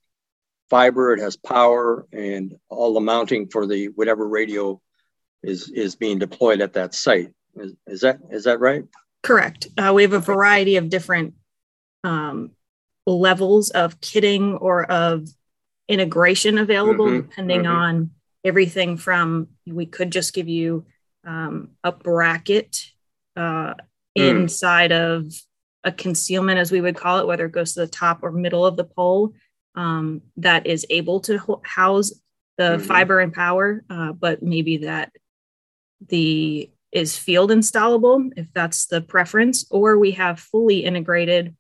fiber, 0.70 1.14
it 1.14 1.20
has 1.20 1.36
power, 1.36 2.08
and 2.12 2.56
all 2.70 2.94
the 2.94 3.00
mounting 3.00 3.48
for 3.48 3.66
the 3.66 3.88
whatever 3.88 4.28
radio 4.28 4.82
is 5.44 5.70
is 5.70 5.96
being 5.96 6.20
deployed 6.20 6.62
at 6.62 6.74
that 6.74 6.94
site. 6.94 7.34
Is, 7.56 7.74
is 7.88 8.02
that 8.02 8.20
is 8.32 8.44
that 8.46 8.60
right? 8.60 8.84
Correct. 9.24 9.68
Uh, 9.78 9.92
we 9.94 10.04
have 10.04 10.14
a 10.14 10.20
variety 10.20 10.78
of 10.78 10.90
different 10.90 11.34
um, 12.04 12.52
levels 13.06 13.70
of 13.72 14.00
kitting 14.00 14.58
or 14.60 14.90
of 14.90 15.28
integration 15.88 16.58
available, 16.58 17.08
mm-hmm, 17.08 17.28
depending 17.28 17.64
mm-hmm. 17.64 17.76
on 17.76 18.12
everything 18.44 18.98
from 18.98 19.48
we 19.68 19.86
could 19.86 20.12
just 20.12 20.34
give 20.34 20.48
you 20.48 20.86
um, 21.26 21.72
a 21.84 21.92
bracket 21.92 22.92
uh, 23.36 23.74
mm. 23.74 23.76
inside 24.16 24.92
of 24.92 25.34
a 25.84 25.92
concealment, 25.92 26.60
as 26.60 26.72
we 26.72 26.82
would 26.82 26.96
call 26.96 27.20
it, 27.20 27.28
whether 27.28 27.46
it 27.46 27.52
goes 27.52 27.74
to 27.74 27.82
the 27.82 27.88
top 27.88 28.20
or 28.22 28.32
middle 28.32 28.66
of 28.66 28.78
the 28.78 28.84
pole 28.84 29.34
um, 29.76 30.22
that 30.38 30.68
is 30.68 30.86
able 30.90 31.20
to 31.22 31.38
ho- 31.38 31.62
house 31.64 32.12
the 32.58 32.78
mm-hmm. 32.78 32.84
fiber 32.84 33.20
and 33.20 33.34
power, 33.34 33.84
uh, 33.90 34.12
but 34.12 34.44
maybe 34.44 34.78
that 34.78 35.12
the 36.08 36.70
is 36.92 37.18
field 37.18 37.52
installable 37.52 38.32
if 38.36 38.52
that's 38.54 38.88
the 38.88 39.02
preference, 39.02 39.66
or 39.70 39.98
we 39.98 40.12
have 40.12 40.40
fully 40.40 40.84
integrated 40.84 41.56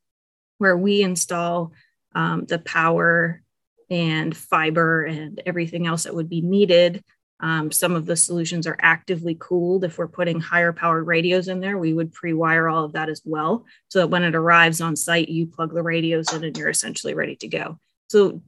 where 0.57 0.77
we 0.77 1.01
install 1.01 1.71
um, 2.15 2.45
the 2.45 2.59
power 2.59 3.41
and 3.89 4.35
fiber 4.35 5.05
and 5.05 5.41
everything 5.45 5.87
else 5.87 6.03
that 6.03 6.15
would 6.15 6.29
be 6.29 6.41
needed. 6.41 7.03
Um, 7.39 7.71
some 7.71 7.95
of 7.95 8.05
the 8.05 8.17
solutions 8.17 8.67
are 8.67 8.77
actively 8.81 9.37
cooled. 9.39 9.85
If 9.85 9.97
we're 9.97 10.09
putting 10.09 10.41
higher 10.41 10.73
powered 10.73 11.07
radios 11.07 11.47
in 11.47 11.61
there, 11.61 11.77
we 11.77 11.93
would 11.93 12.11
pre 12.11 12.33
wire 12.33 12.67
all 12.67 12.83
of 12.83 12.93
that 12.93 13.07
as 13.07 13.21
well. 13.23 13.65
So 13.87 13.99
that 13.99 14.09
when 14.09 14.23
it 14.23 14.35
arrives 14.35 14.81
on 14.81 14.97
site, 14.97 15.29
you 15.29 15.47
plug 15.47 15.73
the 15.73 15.81
radios 15.81 16.33
in 16.33 16.43
and 16.43 16.57
you're 16.57 16.69
essentially 16.69 17.13
ready 17.13 17.37
to 17.37 17.47
go. 17.47 17.79
So 18.09 18.41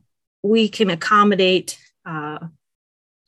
we 0.44 0.70
can 0.70 0.90
accommodate 0.90 1.80
uh, 2.06 2.40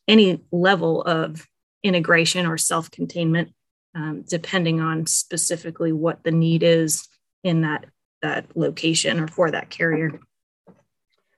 any 0.08 0.42
level 0.52 1.02
of 1.04 1.48
integration 1.84 2.46
or 2.46 2.58
self 2.58 2.90
containment, 2.90 3.54
um, 3.96 4.24
depending 4.28 4.82
on 4.82 5.06
specifically 5.06 5.92
what 5.92 6.24
the 6.24 6.32
need 6.32 6.64
is 6.64 7.08
in 7.44 7.62
that, 7.62 7.86
that 8.22 8.46
location 8.56 9.20
or 9.20 9.28
for 9.28 9.52
that 9.52 9.70
carrier. 9.70 10.20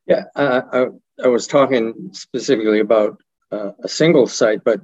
Yeah, 0.07 0.25
uh, 0.35 0.61
I, 0.71 0.85
I, 1.23 1.27
was 1.27 1.47
talking 1.47 2.11
specifically 2.13 2.79
about 2.79 3.17
uh, 3.51 3.71
a 3.83 3.89
single 3.89 4.27
site, 4.27 4.63
but 4.63 4.81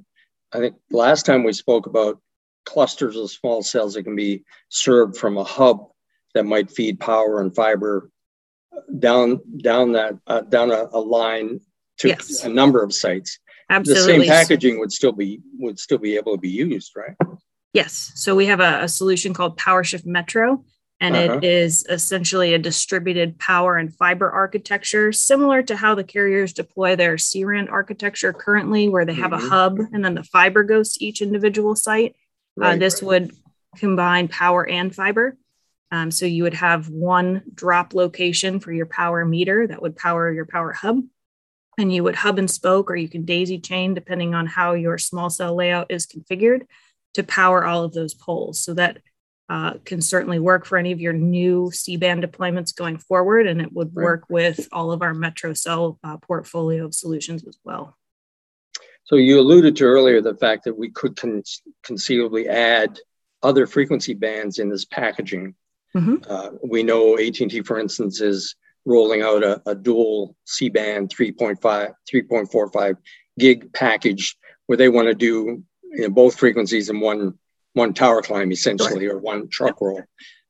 I 0.51 0.57
think 0.57 0.75
last 0.89 1.27
time 1.27 1.43
we 1.43 1.53
spoke 1.53 1.85
about 1.85 2.19
clusters 2.65 3.15
of 3.15 3.29
small 3.29 3.61
cells 3.61 3.93
that 3.93 4.03
can 4.03 4.15
be 4.15 4.43
served 4.69 5.15
from 5.15 5.37
a 5.37 5.43
hub 5.43 5.91
that 6.33 6.45
might 6.45 6.71
feed 6.71 6.99
power 6.99 7.39
and 7.39 7.55
fiber 7.55 8.09
down 8.99 9.39
down 9.61 9.93
that 9.93 10.17
uh, 10.27 10.41
down 10.41 10.71
a, 10.71 10.87
a, 10.93 10.99
line 10.99 11.59
to 11.99 12.09
yes. 12.09 12.43
a 12.43 12.49
number 12.49 12.83
of 12.83 12.93
sites. 12.93 13.39
Absolutely. 13.69 14.19
The 14.19 14.25
same 14.25 14.29
packaging 14.29 14.79
would 14.79 14.91
still 14.91 15.11
be 15.11 15.41
would 15.59 15.79
still 15.79 15.97
be 15.97 16.15
able 16.15 16.35
to 16.35 16.41
be 16.41 16.49
used, 16.49 16.93
right? 16.95 17.15
Yes. 17.73 18.11
So 18.15 18.35
we 18.35 18.47
have 18.47 18.59
a, 18.59 18.83
a 18.83 18.87
solution 18.87 19.33
called 19.33 19.57
PowerShift 19.57 20.05
Metro, 20.05 20.63
and 20.99 21.15
uh-huh. 21.15 21.37
it 21.37 21.43
is 21.43 21.85
essentially 21.89 22.53
a 22.53 22.59
distributed 22.59 23.39
power 23.39 23.77
and 23.77 23.95
fiber 23.95 24.29
architecture, 24.29 25.11
similar 25.11 25.63
to 25.63 25.75
how 25.75 25.95
the 25.95 26.03
carriers 26.03 26.53
deploy 26.53 26.95
their 26.95 27.17
CRAN 27.17 27.69
architecture 27.69 28.33
currently, 28.33 28.89
where 28.89 29.05
they 29.05 29.13
have 29.13 29.31
mm-hmm. 29.31 29.45
a 29.45 29.49
hub 29.49 29.79
and 29.93 30.03
then 30.03 30.15
the 30.15 30.23
fiber 30.23 30.63
goes 30.63 30.93
to 30.93 31.05
each 31.05 31.21
individual 31.21 31.75
site. 31.75 32.15
Uh, 32.59 32.65
right, 32.65 32.75
uh, 32.75 32.77
this 32.77 33.01
right. 33.01 33.07
would 33.07 33.31
combine 33.77 34.27
power 34.27 34.67
and 34.67 34.93
fiber. 34.93 35.37
Um, 35.91 36.09
so 36.09 36.25
you 36.25 36.43
would 36.43 36.53
have 36.53 36.89
one 36.89 37.43
drop 37.53 37.93
location 37.93 38.59
for 38.59 38.71
your 38.71 38.85
power 38.85 39.25
meter 39.25 39.67
that 39.67 39.81
would 39.81 39.97
power 39.97 40.31
your 40.31 40.45
power 40.45 40.71
hub. 40.71 41.01
And 41.77 41.93
you 41.93 42.03
would 42.03 42.15
hub 42.15 42.39
and 42.39 42.49
spoke 42.49 42.89
or 42.89 42.95
you 42.95 43.09
can 43.09 43.25
daisy 43.25 43.59
chain 43.59 43.93
depending 43.93 44.33
on 44.33 44.45
how 44.45 44.73
your 44.73 44.97
small 44.97 45.29
cell 45.29 45.55
layout 45.55 45.87
is 45.89 46.07
configured 46.07 46.63
to 47.13 47.23
power 47.23 47.65
all 47.65 47.83
of 47.83 47.93
those 47.93 48.13
poles. 48.13 48.61
So 48.61 48.73
that 48.75 48.99
uh, 49.49 49.73
can 49.83 50.01
certainly 50.01 50.39
work 50.39 50.65
for 50.65 50.77
any 50.77 50.93
of 50.93 51.01
your 51.01 51.11
new 51.11 51.69
c-band 51.73 52.23
deployments 52.23 52.73
going 52.73 52.97
forward 52.97 53.47
and 53.47 53.61
it 53.61 53.73
would 53.73 53.93
work 53.93 54.23
with 54.29 54.69
all 54.71 54.93
of 54.93 55.01
our 55.01 55.13
metro 55.13 55.53
cell 55.53 55.99
uh, 56.05 56.15
portfolio 56.17 56.85
of 56.85 56.93
solutions 56.93 57.45
as 57.45 57.57
well. 57.65 57.97
So 59.03 59.17
you 59.17 59.41
alluded 59.41 59.75
to 59.75 59.83
earlier 59.83 60.21
the 60.21 60.35
fact 60.35 60.63
that 60.63 60.77
we 60.77 60.89
could 60.89 61.17
con- 61.17 61.43
conceivably 61.83 62.47
add 62.47 62.97
other 63.43 63.67
frequency 63.67 64.13
bands 64.13 64.57
in 64.59 64.69
this 64.69 64.85
packaging 64.85 65.55
mm-hmm. 65.95 66.15
uh, 66.29 66.49
we 66.63 66.83
know 66.83 67.17
at&t 67.17 67.61
for 67.61 67.79
instance 67.79 68.21
is 68.21 68.55
rolling 68.85 69.21
out 69.21 69.43
a, 69.43 69.61
a 69.67 69.75
dual 69.75 70.35
C-band 70.45 71.09
3.5, 71.09 71.93
3.45 72.11 72.97
gig 73.37 73.71
package 73.73 74.35
where 74.65 74.77
they 74.77 74.89
want 74.89 75.07
to 75.07 75.13
do 75.13 75.63
you 75.91 76.01
know, 76.03 76.09
both 76.09 76.37
frequencies 76.37 76.89
in 76.89 76.99
one 76.99 77.37
one 77.73 77.93
tower 77.93 78.21
climb 78.21 78.51
essentially 78.51 79.07
right. 79.07 79.15
or 79.15 79.19
one 79.19 79.47
truck 79.47 79.75
yep. 79.75 79.81
roll. 79.81 80.03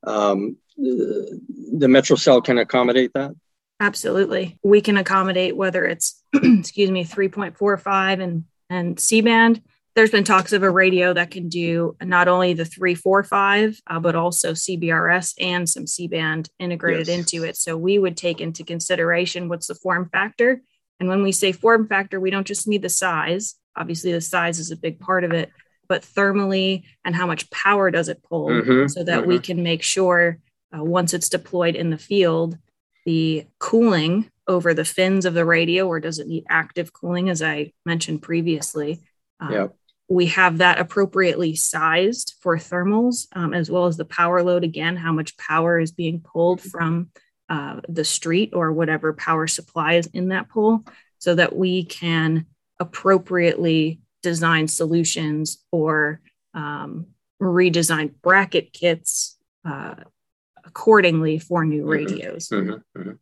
Um, 0.04 0.56
the 0.76 1.86
Metro 1.88 2.16
Cell 2.16 2.40
can 2.40 2.58
accommodate 2.58 3.12
that. 3.14 3.32
Absolutely, 3.78 4.58
we 4.62 4.80
can 4.80 4.96
accommodate 4.96 5.56
whether 5.56 5.84
it's 5.84 6.22
excuse 6.34 6.90
me 6.90 7.04
3.45 7.04 8.22
and 8.22 8.44
and 8.70 8.98
C 8.98 9.20
band 9.20 9.62
there's 9.94 10.10
been 10.10 10.24
talks 10.24 10.52
of 10.52 10.62
a 10.62 10.70
radio 10.70 11.12
that 11.12 11.30
can 11.30 11.48
do 11.48 11.96
not 12.02 12.28
only 12.28 12.54
the 12.54 12.64
345 12.64 13.80
uh, 13.86 14.00
but 14.00 14.14
also 14.14 14.52
cbrs 14.52 15.34
and 15.38 15.68
some 15.68 15.86
c-band 15.86 16.48
integrated 16.58 17.08
yes. 17.08 17.18
into 17.18 17.44
it. 17.44 17.56
So 17.56 17.76
we 17.76 17.98
would 17.98 18.16
take 18.16 18.40
into 18.40 18.64
consideration 18.64 19.48
what's 19.48 19.66
the 19.66 19.74
form 19.74 20.08
factor. 20.10 20.62
And 21.00 21.08
when 21.08 21.22
we 21.22 21.32
say 21.32 21.52
form 21.52 21.88
factor 21.88 22.20
we 22.20 22.30
don't 22.30 22.46
just 22.46 22.66
need 22.66 22.82
the 22.82 22.88
size. 22.88 23.56
Obviously 23.76 24.12
the 24.12 24.20
size 24.20 24.58
is 24.58 24.70
a 24.70 24.76
big 24.76 25.00
part 25.00 25.24
of 25.24 25.32
it 25.32 25.50
but 25.88 26.02
thermally 26.02 26.84
and 27.04 27.14
how 27.14 27.26
much 27.26 27.50
power 27.50 27.90
does 27.90 28.08
it 28.08 28.22
pull 28.22 28.48
mm-hmm, 28.48 28.86
so 28.86 29.04
that 29.04 29.20
mm-hmm. 29.20 29.28
we 29.28 29.38
can 29.38 29.62
make 29.62 29.82
sure 29.82 30.38
uh, 30.74 30.82
once 30.82 31.12
it's 31.12 31.28
deployed 31.28 31.74
in 31.74 31.90
the 31.90 31.98
field 31.98 32.56
the 33.04 33.44
cooling 33.58 34.30
over 34.46 34.72
the 34.72 34.84
fins 34.84 35.26
of 35.26 35.34
the 35.34 35.44
radio 35.44 35.86
or 35.86 36.00
does 36.00 36.18
it 36.18 36.28
need 36.28 36.44
active 36.48 36.92
cooling 36.92 37.28
as 37.28 37.42
i 37.42 37.70
mentioned 37.84 38.22
previously 38.22 39.00
um, 39.40 39.52
yep 39.52 39.76
we 40.08 40.26
have 40.26 40.58
that 40.58 40.78
appropriately 40.78 41.54
sized 41.54 42.34
for 42.40 42.56
thermals, 42.58 43.28
um, 43.34 43.54
as 43.54 43.70
well 43.70 43.86
as 43.86 43.96
the 43.96 44.04
power 44.04 44.42
load 44.42 44.64
again, 44.64 44.96
how 44.96 45.12
much 45.12 45.36
power 45.36 45.80
is 45.80 45.92
being 45.92 46.20
pulled 46.20 46.60
from 46.60 47.10
uh, 47.48 47.80
the 47.88 48.04
street 48.04 48.50
or 48.54 48.72
whatever 48.72 49.12
power 49.12 49.46
supply 49.46 49.94
is 49.94 50.06
in 50.08 50.28
that 50.28 50.48
pole, 50.48 50.84
so 51.18 51.34
that 51.34 51.54
we 51.54 51.84
can 51.84 52.46
appropriately 52.80 54.00
design 54.22 54.68
solutions 54.68 55.64
or 55.70 56.20
um, 56.54 57.06
redesign 57.40 58.12
bracket 58.22 58.72
kits 58.72 59.38
uh, 59.64 59.94
accordingly 60.64 61.38
for 61.38 61.64
new 61.64 61.82
mm-hmm. 61.82 61.90
radios. 61.90 62.48
Mm-hmm, 62.48 63.00
mm-hmm. 63.00 63.12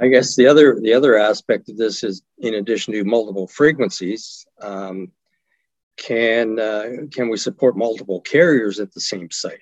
I 0.00 0.08
guess 0.08 0.34
the 0.34 0.46
other 0.48 0.78
the 0.80 0.92
other 0.92 1.16
aspect 1.16 1.68
of 1.68 1.76
this 1.76 2.02
is, 2.02 2.22
in 2.38 2.54
addition 2.54 2.92
to 2.94 3.04
multiple 3.04 3.46
frequencies, 3.46 4.44
um, 4.60 5.12
can 5.96 6.58
uh, 6.58 6.90
can 7.12 7.28
we 7.28 7.36
support 7.36 7.76
multiple 7.76 8.20
carriers 8.20 8.80
at 8.80 8.92
the 8.92 9.00
same 9.00 9.30
site? 9.30 9.60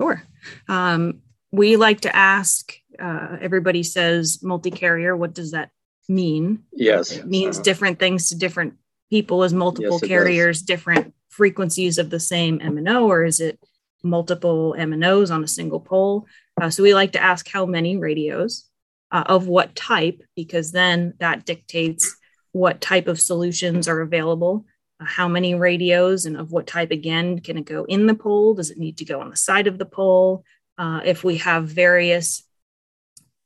Sure. 0.00 0.22
Um, 0.68 1.22
we 1.52 1.76
like 1.76 2.02
to 2.02 2.14
ask. 2.14 2.74
Uh, 2.98 3.38
everybody 3.40 3.82
says 3.82 4.42
multi-carrier. 4.42 5.16
What 5.16 5.34
does 5.34 5.52
that 5.52 5.70
mean? 6.08 6.64
Yes, 6.72 7.12
it 7.12 7.26
means 7.26 7.58
uh, 7.58 7.62
different 7.62 7.98
things 7.98 8.28
to 8.28 8.36
different 8.36 8.74
people. 9.10 9.42
As 9.42 9.52
multiple 9.52 9.98
yes, 10.00 10.08
carriers, 10.08 10.62
different 10.62 11.14
frequencies 11.28 11.98
of 11.98 12.10
the 12.10 12.20
same 12.20 12.58
MNO, 12.58 13.06
or 13.06 13.24
is 13.24 13.40
it 13.40 13.58
multiple 14.02 14.74
MNOs 14.78 15.32
on 15.32 15.44
a 15.44 15.48
single 15.48 15.80
pole? 15.80 16.26
Uh, 16.60 16.70
so 16.70 16.82
we 16.82 16.94
like 16.94 17.12
to 17.12 17.22
ask 17.22 17.48
how 17.48 17.66
many 17.66 17.96
radios 17.96 18.66
uh, 19.12 19.24
of 19.26 19.46
what 19.46 19.74
type, 19.74 20.22
because 20.36 20.72
then 20.72 21.14
that 21.20 21.44
dictates 21.44 22.16
what 22.52 22.80
type 22.80 23.06
of 23.06 23.20
solutions 23.20 23.88
are 23.88 24.00
available 24.00 24.64
how 25.00 25.28
many 25.28 25.54
radios 25.54 26.26
and 26.26 26.36
of 26.36 26.52
what 26.52 26.66
type 26.66 26.90
again 26.90 27.38
can 27.38 27.58
it 27.58 27.64
go 27.64 27.84
in 27.84 28.06
the 28.06 28.14
pole 28.14 28.54
does 28.54 28.70
it 28.70 28.78
need 28.78 28.98
to 28.98 29.04
go 29.04 29.20
on 29.20 29.30
the 29.30 29.36
side 29.36 29.66
of 29.66 29.78
the 29.78 29.86
pole 29.86 30.44
uh, 30.78 31.00
if 31.04 31.24
we 31.24 31.38
have 31.38 31.66
various 31.66 32.44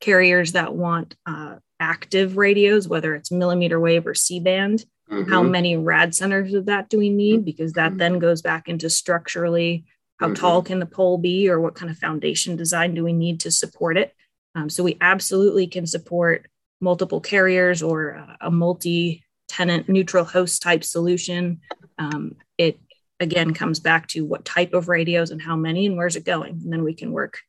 carriers 0.00 0.52
that 0.52 0.74
want 0.74 1.16
uh, 1.26 1.56
active 1.80 2.36
radios 2.36 2.88
whether 2.88 3.14
it's 3.14 3.30
millimeter 3.30 3.78
wave 3.78 4.06
or 4.06 4.14
c-band 4.14 4.84
mm-hmm. 5.10 5.30
how 5.30 5.42
many 5.42 5.76
rad 5.76 6.14
centers 6.14 6.54
of 6.54 6.66
that 6.66 6.88
do 6.88 6.98
we 6.98 7.10
need 7.10 7.44
because 7.44 7.72
that 7.72 7.90
mm-hmm. 7.90 7.98
then 7.98 8.18
goes 8.18 8.42
back 8.42 8.68
into 8.68 8.90
structurally 8.90 9.84
how 10.18 10.26
mm-hmm. 10.26 10.34
tall 10.34 10.62
can 10.62 10.78
the 10.78 10.86
pole 10.86 11.18
be 11.18 11.48
or 11.48 11.60
what 11.60 11.74
kind 11.74 11.90
of 11.90 11.98
foundation 11.98 12.56
design 12.56 12.94
do 12.94 13.04
we 13.04 13.12
need 13.12 13.40
to 13.40 13.50
support 13.50 13.96
it 13.96 14.14
um, 14.54 14.68
so 14.68 14.82
we 14.82 14.96
absolutely 15.00 15.66
can 15.66 15.86
support 15.86 16.46
multiple 16.80 17.20
carriers 17.20 17.82
or 17.82 18.16
uh, 18.16 18.36
a 18.40 18.50
multi 18.50 19.23
tenant 19.48 19.88
neutral 19.88 20.24
host 20.24 20.62
type 20.62 20.84
solution. 20.84 21.60
Um, 21.98 22.36
it 22.58 22.78
again 23.20 23.54
comes 23.54 23.80
back 23.80 24.08
to 24.08 24.24
what 24.24 24.44
type 24.44 24.74
of 24.74 24.88
radios 24.88 25.30
and 25.30 25.40
how 25.40 25.56
many 25.56 25.86
and 25.86 25.96
where's 25.96 26.16
it 26.16 26.24
going, 26.24 26.60
and 26.64 26.72
then 26.72 26.84
we 26.84 26.94
can 26.94 27.12
work 27.12 27.40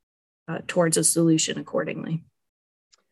uh, 0.48 0.60
towards 0.68 0.98
a 0.98 1.04
solution 1.04 1.58
accordingly. 1.58 2.24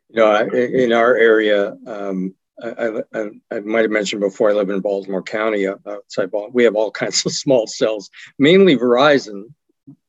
You 0.10 0.18
know, 0.18 0.48
in 0.52 0.94
our 0.94 1.16
area, 1.16 1.76
um, 1.88 2.36
I, 2.62 3.02
I, 3.14 3.30
I, 3.52 3.60
might 3.62 3.82
have 3.82 3.92
mentioned 3.92 4.22
before, 4.22 4.52
I 4.52 4.54
live 4.54 4.70
in 4.70 4.80
Baltimore 4.80 5.24
County 5.24 5.66
uh, 5.66 5.76
outside 5.88 6.30
Baltimore. 6.30 6.54
We 6.54 6.64
have 6.66 6.76
all 6.76 6.92
kinds 6.92 7.26
of 7.26 7.32
small 7.34 7.66
cells, 7.66 8.10
mainly 8.38 8.78
Verizon 8.78 9.46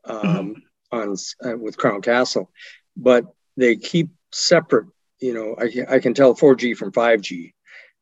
um, 0.05 0.57
mm-hmm. 0.93 0.97
on 0.97 1.17
uh, 1.45 1.57
with 1.57 1.79
Crown 1.79 2.03
Castle, 2.03 2.51
but 2.97 3.25
they 3.57 3.77
keep 3.77 4.11
separate. 4.33 4.89
You 5.21 5.33
know, 5.33 5.57
I, 5.59 5.97
I 5.97 5.99
can 6.01 6.13
tell 6.13 6.35
4G 6.35 6.77
from 6.77 6.93
5G 6.93 7.55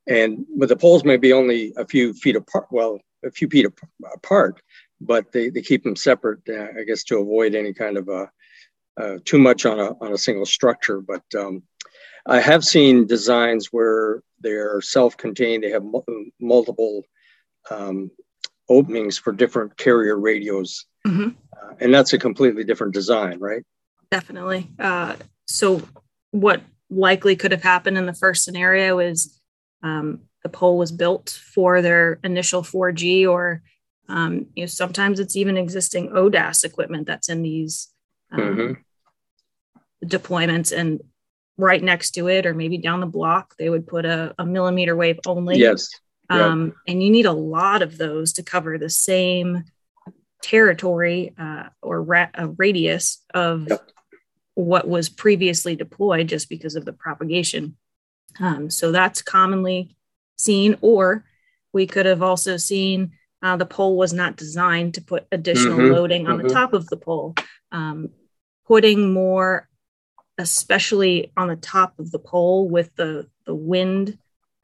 and 0.06 0.44
but 0.56 0.68
the 0.68 0.76
poles 0.76 1.04
may 1.04 1.16
be 1.16 1.32
only 1.32 1.72
a 1.76 1.86
few 1.86 2.12
feet 2.14 2.36
apart 2.36 2.66
well 2.70 2.98
a 3.24 3.30
few 3.30 3.48
feet 3.48 3.66
apart 4.14 4.60
but 5.00 5.30
they, 5.32 5.48
they 5.48 5.62
keep 5.62 5.84
them 5.84 5.96
separate 5.96 6.40
uh, 6.48 6.68
i 6.78 6.84
guess 6.84 7.04
to 7.04 7.18
avoid 7.18 7.54
any 7.54 7.72
kind 7.72 7.96
of 7.96 8.08
a, 8.08 8.30
uh, 9.00 9.18
too 9.24 9.38
much 9.38 9.64
on 9.64 9.78
a, 9.78 9.92
on 10.00 10.12
a 10.12 10.18
single 10.18 10.46
structure 10.46 11.00
but 11.00 11.22
um, 11.38 11.62
i 12.26 12.40
have 12.40 12.64
seen 12.64 13.06
designs 13.06 13.68
where 13.72 14.22
they're 14.40 14.80
self-contained 14.80 15.62
they 15.62 15.70
have 15.70 15.84
multiple 16.40 17.02
um, 17.70 18.10
openings 18.68 19.18
for 19.18 19.32
different 19.32 19.76
carrier 19.76 20.18
radios. 20.18 20.86
Mm-hmm. 21.06 21.30
Uh, 21.52 21.74
and 21.80 21.92
that's 21.92 22.12
a 22.12 22.18
completely 22.18 22.64
different 22.64 22.94
design, 22.94 23.38
right? 23.38 23.62
Definitely. 24.10 24.70
Uh, 24.78 25.16
so, 25.46 25.82
what 26.30 26.62
likely 26.90 27.36
could 27.36 27.52
have 27.52 27.62
happened 27.62 27.98
in 27.98 28.06
the 28.06 28.14
first 28.14 28.44
scenario 28.44 28.98
is 28.98 29.40
um, 29.82 30.20
the 30.42 30.48
pole 30.48 30.78
was 30.78 30.92
built 30.92 31.30
for 31.30 31.82
their 31.82 32.18
initial 32.24 32.62
4G, 32.62 33.28
or 33.28 33.62
um, 34.08 34.46
you 34.54 34.64
know, 34.64 34.66
sometimes 34.66 35.20
it's 35.20 35.36
even 35.36 35.56
existing 35.56 36.10
ODAS 36.10 36.64
equipment 36.64 37.06
that's 37.06 37.28
in 37.28 37.42
these 37.42 37.88
um, 38.30 38.40
mm-hmm. 38.40 40.06
deployments, 40.06 40.76
and 40.76 41.00
right 41.56 41.82
next 41.82 42.12
to 42.12 42.28
it, 42.28 42.46
or 42.46 42.54
maybe 42.54 42.78
down 42.78 43.00
the 43.00 43.06
block, 43.06 43.54
they 43.58 43.70
would 43.70 43.86
put 43.86 44.04
a, 44.04 44.34
a 44.38 44.46
millimeter 44.46 44.96
wave 44.96 45.18
only. 45.26 45.58
Yes. 45.58 45.90
Um, 46.28 46.66
yep. 46.66 46.74
And 46.88 47.02
you 47.02 47.10
need 47.10 47.26
a 47.26 47.32
lot 47.32 47.82
of 47.82 47.98
those 47.98 48.32
to 48.34 48.42
cover 48.42 48.78
the 48.78 48.90
same 48.90 49.64
territory 50.42 51.34
uh, 51.38 51.64
or 51.80 52.02
ra- 52.02 52.30
a 52.34 52.48
radius 52.48 53.22
of 53.32 53.68
yep. 53.68 53.90
what 54.54 54.88
was 54.88 55.08
previously 55.08 55.76
deployed 55.76 56.28
just 56.28 56.48
because 56.48 56.74
of 56.74 56.84
the 56.84 56.92
propagation. 56.92 57.76
Um, 58.40 58.70
so 58.70 58.92
that's 58.92 59.22
commonly 59.22 59.96
seen, 60.36 60.76
or 60.80 61.24
we 61.72 61.86
could 61.86 62.06
have 62.06 62.22
also 62.22 62.56
seen 62.56 63.12
uh, 63.42 63.56
the 63.56 63.66
pole 63.66 63.96
was 63.96 64.12
not 64.12 64.36
designed 64.36 64.94
to 64.94 65.02
put 65.02 65.26
additional 65.32 65.78
mm-hmm. 65.78 65.94
loading 65.94 66.26
on 66.26 66.38
mm-hmm. 66.38 66.48
the 66.48 66.54
top 66.54 66.72
of 66.72 66.86
the 66.86 66.96
pole. 66.96 67.34
Um, 67.72 68.10
putting 68.66 69.12
more 69.12 69.68
especially 70.38 71.32
on 71.36 71.48
the 71.48 71.56
top 71.56 71.98
of 71.98 72.10
the 72.10 72.18
pole 72.18 72.68
with 72.68 72.94
the, 72.96 73.26
the 73.46 73.54
wind 73.54 74.18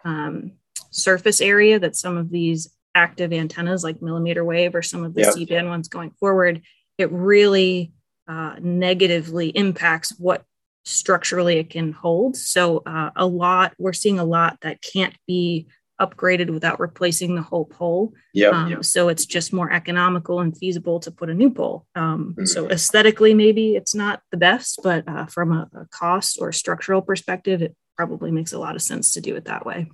um, 0.05 0.53
surface 0.91 1.41
area 1.41 1.79
that 1.79 1.97
some 1.97 2.17
of 2.17 2.31
these 2.31 2.71
active 2.95 3.33
antennas 3.33 3.85
like 3.85 4.03
millimeter 4.03 4.45
wave 4.45 4.75
or 4.75 4.83
some 4.83 5.05
of 5.05 5.15
the 5.15 5.23
yep. 5.23 5.35
C-band 5.35 5.69
ones 5.69 5.89
going 5.89 6.11
forward, 6.13 6.63
it 6.97 7.11
really 7.13 7.93
uh, 8.27 8.57
negatively 8.61 9.49
impacts 9.49 10.19
what 10.19 10.45
structurally 10.89 11.59
it 11.59 11.71
can 11.71 11.93
hold. 11.93 12.37
So 12.37 12.83
uh, 12.87 13.11
a 13.17 13.27
lot, 13.27 13.75
we're 13.79 13.93
seeing 13.93 14.19
a 14.19 14.25
lot 14.25 14.59
that 14.63 14.83
can't 14.83 15.15
be 15.27 15.69
upgraded 16.01 16.51
without 16.51 16.79
replacing 16.79 17.35
the 17.35 17.43
whole 17.43 17.65
pole. 17.65 18.13
Yeah. 18.33 18.49
Um, 18.49 18.71
yep. 18.71 18.85
So 18.85 19.09
it's 19.09 19.27
just 19.27 19.53
more 19.53 19.73
economical 19.73 20.41
and 20.41 20.57
feasible 20.57 21.01
to 21.01 21.11
put 21.11 21.29
a 21.29 21.35
new 21.35 21.51
pole. 21.51 21.87
Um, 21.95 22.35
mm-hmm. 22.37 22.45
So 22.47 22.69
aesthetically, 22.71 23.35
maybe 23.35 23.75
it's 23.75 23.95
not 23.95 24.23
the 24.31 24.37
best, 24.37 24.81
but 24.83 25.09
uh, 25.09 25.27
from 25.27 25.53
a, 25.53 25.69
a, 25.75 25.87
cost 25.91 26.39
or 26.41 26.53
structural 26.53 27.03
perspective, 27.03 27.63
it 27.63 27.75
probably 27.97 28.31
makes 28.31 28.53
a 28.53 28.59
lot 28.59 28.77
of 28.77 28.83
sense 28.83 29.15
to 29.15 29.21
do 29.21 29.35
it 29.35 29.47
that 29.47 29.67
way. 29.67 29.91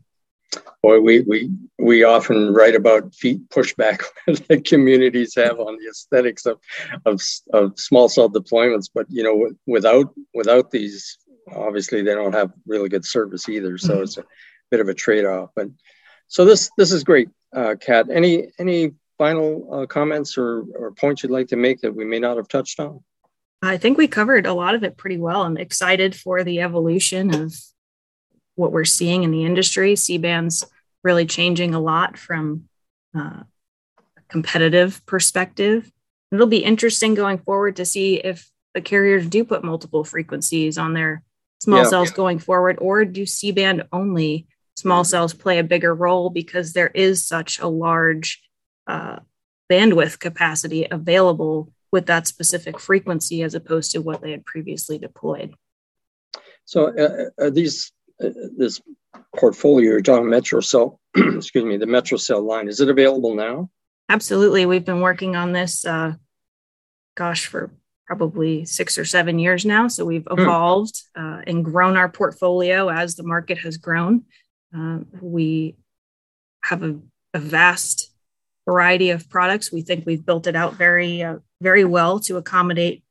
Boy, 0.82 1.00
we 1.00 1.20
we 1.22 1.50
we 1.78 2.04
often 2.04 2.52
write 2.52 2.74
about 2.74 3.14
feet 3.14 3.48
pushback 3.48 4.02
that 4.48 4.64
communities 4.64 5.34
have 5.34 5.58
on 5.58 5.78
the 5.78 5.88
aesthetics 5.88 6.46
of, 6.46 6.60
of 7.06 7.22
of 7.52 7.78
small 7.78 8.08
cell 8.08 8.30
deployments, 8.30 8.88
but 8.94 9.06
you 9.08 9.22
know, 9.22 9.50
without 9.66 10.14
without 10.34 10.70
these, 10.70 11.18
obviously 11.50 12.02
they 12.02 12.14
don't 12.14 12.34
have 12.34 12.52
really 12.66 12.88
good 12.88 13.04
service 13.04 13.48
either. 13.48 13.78
So 13.78 13.94
mm-hmm. 13.94 14.02
it's 14.02 14.18
a 14.18 14.24
bit 14.70 14.80
of 14.80 14.88
a 14.88 14.94
trade 14.94 15.24
off. 15.24 15.50
But 15.56 15.68
so 16.28 16.44
this 16.44 16.70
this 16.76 16.92
is 16.92 17.02
great, 17.02 17.30
uh, 17.54 17.76
Kat. 17.80 18.06
Any 18.10 18.52
any 18.58 18.92
final 19.18 19.68
uh, 19.72 19.86
comments 19.86 20.36
or, 20.36 20.64
or 20.76 20.92
points 20.92 21.22
you'd 21.22 21.32
like 21.32 21.48
to 21.48 21.56
make 21.56 21.80
that 21.80 21.94
we 21.94 22.04
may 22.04 22.18
not 22.18 22.36
have 22.36 22.48
touched 22.48 22.80
on? 22.80 23.02
I 23.62 23.78
think 23.78 23.96
we 23.96 24.08
covered 24.08 24.46
a 24.46 24.52
lot 24.52 24.74
of 24.74 24.84
it 24.84 24.96
pretty 24.96 25.16
well. 25.16 25.42
I'm 25.42 25.56
excited 25.56 26.14
for 26.14 26.44
the 26.44 26.60
evolution 26.60 27.34
of 27.34 27.54
what 28.56 28.72
we're 28.72 28.84
seeing 28.84 29.22
in 29.22 29.30
the 29.30 29.44
industry. 29.44 29.96
C-band's 29.96 30.64
really 31.02 31.26
changing 31.26 31.74
a 31.74 31.80
lot 31.80 32.16
from 32.16 32.68
uh, 33.16 33.42
a 33.98 34.22
competitive 34.28 35.04
perspective. 35.06 35.90
It'll 36.32 36.46
be 36.46 36.64
interesting 36.64 37.14
going 37.14 37.38
forward 37.38 37.76
to 37.76 37.84
see 37.84 38.16
if 38.16 38.50
the 38.74 38.80
carriers 38.80 39.26
do 39.26 39.44
put 39.44 39.64
multiple 39.64 40.04
frequencies 40.04 40.78
on 40.78 40.94
their 40.94 41.22
small 41.60 41.84
yeah, 41.84 41.88
cells 41.88 42.10
yeah. 42.10 42.16
going 42.16 42.38
forward, 42.38 42.78
or 42.80 43.04
do 43.04 43.24
C-band 43.24 43.84
only 43.92 44.46
small 44.76 45.04
cells 45.04 45.32
play 45.32 45.58
a 45.58 45.64
bigger 45.64 45.94
role 45.94 46.30
because 46.30 46.72
there 46.72 46.88
is 46.88 47.24
such 47.24 47.60
a 47.60 47.68
large 47.68 48.42
uh, 48.86 49.18
bandwidth 49.70 50.18
capacity 50.18 50.86
available 50.90 51.72
with 51.92 52.06
that 52.06 52.26
specific 52.26 52.80
frequency 52.80 53.42
as 53.42 53.54
opposed 53.54 53.92
to 53.92 53.98
what 53.98 54.20
they 54.20 54.32
had 54.32 54.44
previously 54.44 54.98
deployed. 54.98 55.54
So 56.64 56.88
uh, 56.88 57.42
uh 57.42 57.50
these 57.50 57.92
uh, 58.22 58.28
this 58.56 58.80
portfolio 59.36 59.90
you're 59.90 60.00
talking 60.00 60.28
Metro 60.28 60.60
Cell, 60.60 61.00
excuse 61.16 61.64
me, 61.64 61.76
the 61.76 61.86
Metro 61.86 62.18
Cell 62.18 62.42
line, 62.42 62.68
is 62.68 62.80
it 62.80 62.88
available 62.88 63.34
now? 63.34 63.70
Absolutely. 64.08 64.66
We've 64.66 64.84
been 64.84 65.00
working 65.00 65.34
on 65.36 65.52
this, 65.52 65.84
uh, 65.84 66.12
gosh, 67.16 67.46
for 67.46 67.70
probably 68.06 68.64
six 68.64 68.98
or 68.98 69.04
seven 69.04 69.38
years 69.38 69.64
now. 69.64 69.88
So 69.88 70.04
we've 70.04 70.26
hmm. 70.28 70.40
evolved 70.40 71.02
uh, 71.16 71.40
and 71.46 71.64
grown 71.64 71.96
our 71.96 72.08
portfolio 72.08 72.88
as 72.88 73.14
the 73.14 73.22
market 73.22 73.58
has 73.58 73.76
grown. 73.76 74.24
Uh, 74.76 74.98
we 75.20 75.76
have 76.62 76.82
a, 76.82 76.98
a, 77.32 77.38
vast 77.38 78.12
variety 78.66 79.10
of 79.10 79.28
products. 79.30 79.72
We 79.72 79.82
think 79.82 80.04
we've 80.04 80.24
built 80.24 80.46
it 80.46 80.56
out 80.56 80.74
very, 80.74 81.22
uh, 81.22 81.36
very 81.60 81.84
well 81.84 82.18
to 82.20 82.38
accommodate 82.38 83.04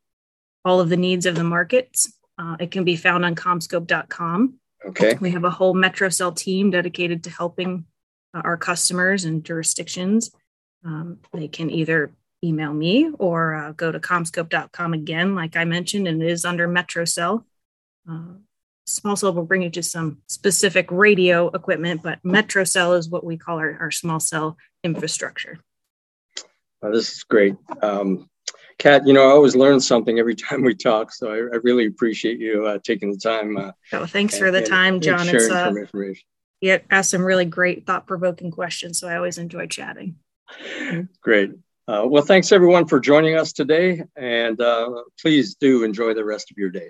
all 0.66 0.82
of 0.82 0.90
the 0.90 0.98
needs 0.98 1.26
of 1.26 1.36
the 1.36 1.44
markets. 1.44 2.12
Uh, 2.38 2.58
it 2.60 2.72
can 2.72 2.84
be 2.84 2.96
found 2.96 3.24
on 3.24 3.36
commscope.com. 3.36 4.56
Okay. 4.86 5.18
We 5.20 5.32
have 5.32 5.44
a 5.44 5.50
whole 5.50 5.74
MetroCell 5.74 6.36
team 6.36 6.72
dedicated 6.72 7.24
to 7.24 7.30
helping 7.30 7.86
uh, 8.34 8.42
our 8.44 8.58
customers 8.58 9.26
and 9.26 9.44
jurisdictions. 9.44 10.32
Um, 10.86 11.20
they 11.32 11.48
can 11.48 11.70
either 11.70 12.12
email 12.44 12.74
me 12.74 13.10
or 13.20 13.54
uh, 13.54 13.72
go 13.72 13.92
to 13.92 14.00
commscope.com 14.00 14.94
again, 14.94 15.36
like 15.36 15.56
I 15.56 15.64
mentioned, 15.64 16.08
and 16.08 16.22
it 16.22 16.30
is 16.30 16.44
under 16.44 16.68
MetroCell. 16.68 17.46
Uh, 18.10 18.34
small 18.86 19.16
cell 19.16 19.34
will 19.34 19.46
bring 19.46 19.62
you 19.62 19.70
just 19.70 19.92
some 19.92 20.20
specific 20.28 20.92
radio 20.92 21.48
equipment, 21.48 22.02
but 22.04 22.20
metro 22.24 22.64
cell 22.64 22.94
is 22.94 23.10
what 23.10 23.24
we 23.24 23.38
call 23.38 23.60
our, 23.60 23.78
our 23.80 23.92
small 23.92 24.20
cell 24.20 24.58
infrastructure. 24.84 25.60
Oh, 26.82 26.92
this 26.92 27.14
is 27.14 27.24
great. 27.24 27.56
Um, 27.82 28.30
Kat, 28.78 29.06
you 29.06 29.14
know, 29.14 29.24
I 29.24 29.32
always 29.32 29.56
learn 29.56 29.80
something 29.80 30.20
every 30.20 30.36
time 30.50 30.64
we 30.64 30.76
talk, 30.76 31.14
so 31.14 31.32
I, 31.32 31.38
I 31.38 31.60
really 31.64 31.86
appreciate 31.86 32.40
you 32.40 32.66
uh, 32.66 32.80
taking 32.84 33.12
the 33.12 33.18
time. 33.18 33.58
Uh, 33.58 33.72
oh, 33.94 34.06
thanks 34.06 34.34
and, 34.36 34.42
for 34.42 34.52
the 34.52 34.62
time, 34.62 34.96
and, 34.96 35.04
John. 35.04 35.22
And 35.22 35.30
sharing 35.30 35.46
it's, 35.46 35.52
uh, 35.52 35.74
information. 35.78 36.24
You 36.62 36.80
asked 36.90 37.12
some 37.12 37.24
really 37.24 37.46
great, 37.46 37.86
thought-provoking 37.86 38.52
questions, 38.52 39.00
so 39.00 39.08
I 39.08 39.18
always 39.18 39.38
enjoy 39.38 39.68
chatting. 39.68 40.16
Great. 41.22 41.52
Uh, 41.88 42.06
well, 42.06 42.24
thanks 42.24 42.54
everyone 42.54 42.88
for 42.88 43.00
joining 43.00 43.36
us 43.36 43.52
today, 43.52 44.04
and 44.16 44.62
uh, 44.62 44.90
please 45.20 45.56
do 45.56 45.84
enjoy 45.84 46.14
the 46.14 46.24
rest 46.24 46.52
of 46.52 46.58
your 46.58 46.70
day. 46.70 46.90